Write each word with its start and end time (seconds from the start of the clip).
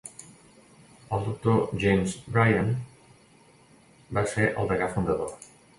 El 1.17 1.25
doctor 1.27 1.61
James 1.85 2.17
Bryant 2.37 2.73
va 4.19 4.27
ser 4.35 4.51
el 4.63 4.73
degà 4.75 4.95
fundador. 4.99 5.37